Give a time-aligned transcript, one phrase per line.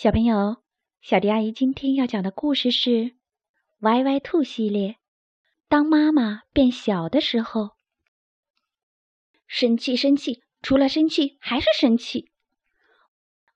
[0.00, 0.58] 小朋友，
[1.00, 2.90] 小迪阿姨今天要讲的故事是
[3.80, 4.94] 《歪歪兔》系列。
[5.68, 7.70] 当妈妈变小的时候，
[9.48, 12.30] 生气，生气，除了生气还是生气。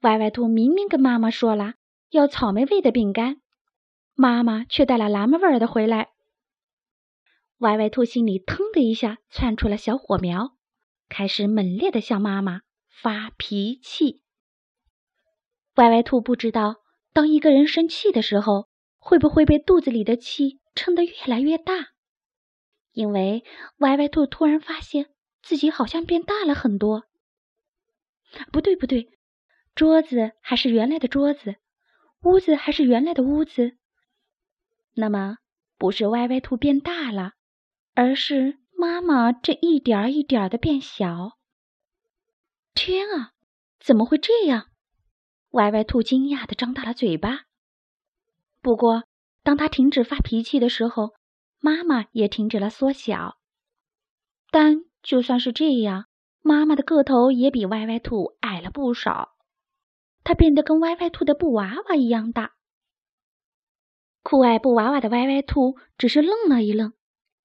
[0.00, 1.74] 歪歪兔明明跟妈妈说了
[2.08, 3.42] 要草莓味的饼干，
[4.14, 6.08] 妈妈却带了蓝莓味的回来。
[7.58, 10.56] 歪歪兔心里腾的一下窜出了小火苗，
[11.10, 14.22] 开始猛烈的向妈妈发脾气。
[15.80, 16.76] 歪歪兔不知道，
[17.14, 21.72] 当一个人生气的时候，会不会被肚子里的气撑得越来越大？
[22.92, 23.44] 因为
[23.78, 25.06] 歪歪兔突然发现
[25.40, 27.04] 自己好像变大了很多。
[28.52, 29.08] 不对，不对，
[29.74, 31.56] 桌子还是原来的桌子，
[32.24, 33.78] 屋子还是原来的屋子。
[34.92, 35.38] 那么，
[35.78, 37.32] 不是歪歪兔变大了，
[37.94, 41.38] 而是妈妈这一点儿一点儿的变小。
[42.74, 43.32] 天啊，
[43.78, 44.66] 怎么会这样？
[45.50, 47.46] 歪歪兔惊讶的张大了嘴巴。
[48.62, 49.04] 不过，
[49.42, 51.14] 当他停止发脾气的时候，
[51.60, 53.38] 妈妈也停止了缩小。
[54.50, 56.06] 但就算是这样，
[56.42, 59.36] 妈妈的个头也比歪歪兔矮了不少。
[60.22, 62.52] 它变得跟歪歪兔的布娃娃一样大。
[64.22, 66.92] 酷爱布娃娃的歪歪兔只是愣了一愣，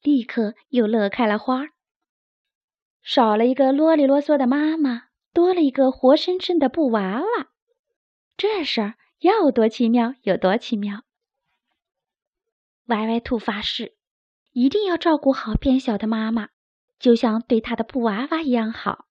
[0.00, 1.68] 立刻又乐开了花。
[3.02, 7.51] 少了一个啰里啰嗦的妈妈，多了一个活生生的布娃娃。
[8.36, 11.04] 这事儿要多奇妙有多奇妙！
[12.86, 13.96] 歪歪兔发誓，
[14.50, 16.48] 一定要照顾好变小的妈妈，
[16.98, 19.06] 就像对他的布娃娃一样好。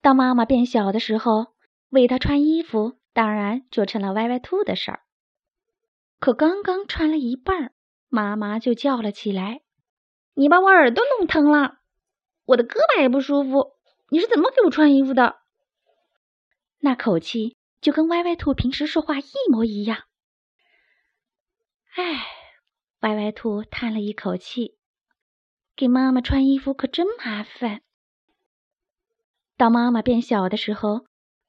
[0.00, 1.54] 当妈妈变小的时候，
[1.88, 5.02] 为她穿衣服，当然就成了歪歪兔的事儿。
[6.20, 7.72] 可刚刚穿了一半，
[8.08, 9.62] 妈妈就叫了起来
[10.34, 11.78] ：“你把我耳朵弄疼了，
[12.44, 13.72] 我的胳膊也不舒服，
[14.08, 15.40] 你是怎么给我穿衣服的？”
[16.78, 17.56] 那口气。
[17.82, 20.04] 就跟歪歪兔平时说话一模一样。
[21.96, 22.24] 唉，
[23.00, 24.78] 歪歪兔叹了一口气，
[25.74, 27.82] 给妈妈穿衣服可真麻烦。
[29.56, 31.06] 当妈妈变小的时候，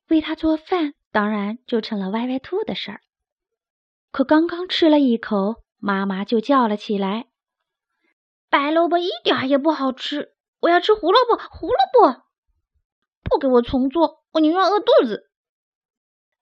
[0.09, 3.01] 为她做饭当然就成了歪歪兔的事儿。
[4.11, 7.27] 可刚刚吃了一口，妈妈就叫了起来
[8.49, 12.23] ：“白萝卜一点也不好吃，我要吃胡萝卜，胡萝卜！
[13.23, 15.29] 不给我重做，我宁愿饿肚子。”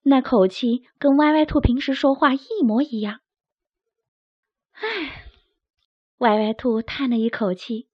[0.02, 3.20] 那口气跟歪歪兔平时说话一模一样。
[4.72, 5.26] 唉，
[6.18, 7.88] 歪歪兔叹了一口气，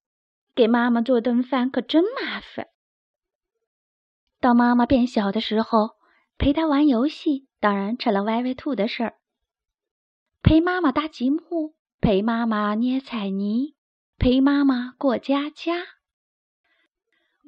[0.54, 2.68] 给妈妈做顿饭可真麻烦。
[4.40, 5.96] 当妈妈变小的时候，
[6.38, 9.18] 陪她玩游戏当然成了歪歪兔的事儿。
[10.42, 13.74] 陪妈妈搭积木，陪妈妈捏彩泥，
[14.16, 15.84] 陪妈妈过家家。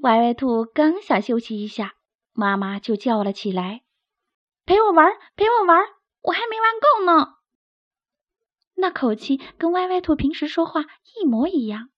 [0.02, 1.94] 歪歪兔刚想休息一下，
[2.32, 3.84] 妈妈就叫了起来。
[4.70, 5.80] 陪我玩，陪我玩，
[6.22, 7.38] 我还没玩够呢。
[8.76, 10.82] 那口气跟歪歪兔平时说话
[11.16, 11.90] 一模一样。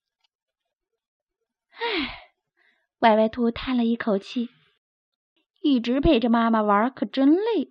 [1.72, 2.32] 唉，
[3.00, 4.49] 歪歪兔叹了一口气，
[5.61, 7.71] 一直陪着妈妈玩可真累。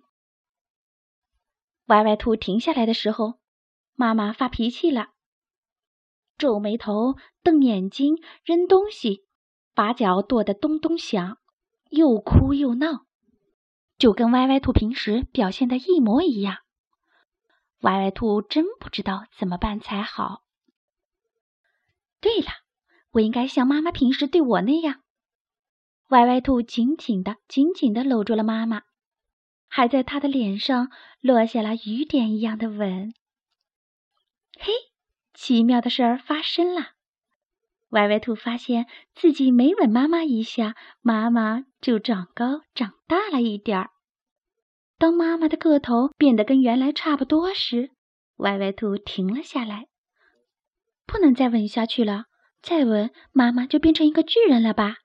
[1.86, 3.40] 歪歪兔停下来的时候，
[3.96, 5.08] 妈妈发脾气了，
[6.38, 9.26] 皱眉头，瞪眼睛，扔东西，
[9.74, 11.38] 把脚跺得咚咚响，
[11.90, 13.04] 又哭又闹。
[14.02, 16.58] 就跟歪歪兔平时表现的一模一样，
[17.82, 20.42] 歪歪兔真不知道怎么办才好。
[22.20, 22.48] 对了，
[23.12, 25.04] 我应该像妈妈平时对我那样。
[26.08, 28.82] 歪歪兔紧紧的、紧紧的搂住了妈妈，
[29.68, 33.14] 还在她的脸上落下了雨点一样的吻。
[34.58, 34.72] 嘿，
[35.32, 36.91] 奇妙的事儿发生了！
[37.92, 43.90] 歪歪兔发现自己每吻妈妈一下，妈妈就长高长大了一点儿。
[44.96, 47.90] 当妈妈的个头变得跟原来差不多时，
[48.36, 49.88] 歪歪兔停了下来。
[51.06, 52.24] 不能再吻下去了，
[52.62, 54.96] 再吻妈妈就变成一个巨人了吧？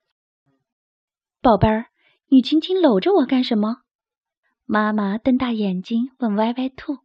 [1.42, 1.88] 宝贝儿，
[2.28, 3.82] 你紧紧搂着我干什么？
[4.64, 7.00] 妈妈瞪大眼睛问歪歪兔：“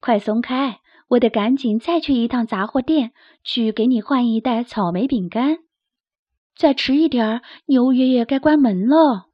[0.00, 0.81] 快松开，
[1.12, 3.12] 我得赶紧再去一趟杂货店，
[3.44, 5.58] 去给你换一袋草莓饼干。
[6.56, 9.28] 再迟一点儿，牛爷爷该关门了。”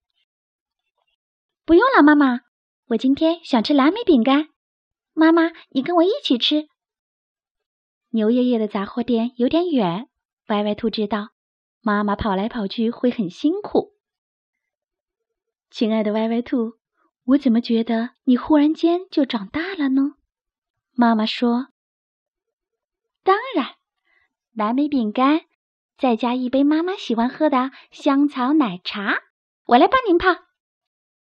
[1.64, 2.40] 不用了，妈妈。
[2.88, 4.48] 我今天想吃蓝莓饼干，
[5.12, 6.66] 妈妈，你跟我一起吃。
[8.10, 10.08] 牛爷爷的杂货店有点远，
[10.48, 11.28] 歪歪兔知道
[11.80, 13.92] 妈妈跑来跑去会很辛苦。
[15.70, 16.78] 亲爱的歪歪兔，
[17.24, 20.14] 我怎么觉得你忽然间就长大了呢？
[21.00, 21.68] 妈妈说
[23.22, 23.76] ：“当然，
[24.52, 25.42] 蓝莓饼干，
[25.96, 29.20] 再加一杯妈妈喜欢喝的香草奶茶，
[29.66, 30.26] 我来帮您泡。”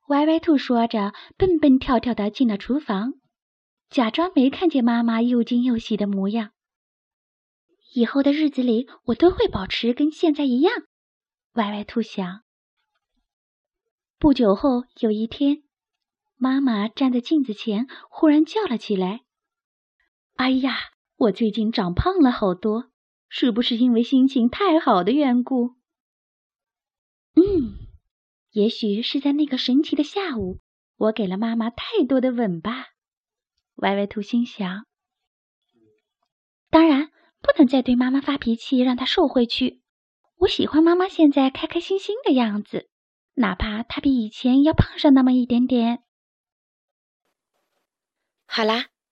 [0.08, 3.12] 歪歪兔说着，蹦蹦跳跳的进了厨房，
[3.90, 6.52] 假装没看见妈妈又惊又喜的模样。
[7.93, 10.72] 以后的日子里，我都会保持跟现在一样。
[11.52, 12.44] 歪歪兔想。
[14.19, 15.64] 不久后，有一天，
[16.38, 19.20] 妈妈站在镜子前，忽然叫了起来
[20.37, 20.77] ：“哎呀，
[21.17, 22.91] 我最近长胖了好多，
[23.29, 25.75] 是不是因为心情太好的缘故？”
[27.37, 27.87] 嗯。
[28.53, 30.61] 也许是在那个神奇的下午，
[30.97, 32.87] 我给了妈妈太多的吻吧。
[33.75, 34.87] 歪歪兔心想。
[36.71, 37.11] 当然，
[37.43, 39.82] 不能再对妈妈发脾气，让她瘦回去。
[40.37, 42.89] 我喜欢妈妈现在开开心心的样子，
[43.35, 46.03] 哪怕她比以前要胖上那么一点点。
[48.47, 48.87] 好啦，